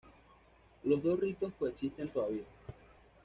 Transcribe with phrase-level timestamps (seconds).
[0.85, 2.45] Los dos ritos coexisten todavía.